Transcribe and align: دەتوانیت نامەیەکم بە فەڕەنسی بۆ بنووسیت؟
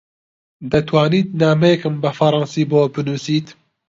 دەتوانیت 0.71 1.27
نامەیەکم 1.41 1.95
بە 2.03 2.11
فەڕەنسی 2.17 2.63
بۆ 2.71 2.79
بنووسیت؟ 2.93 3.47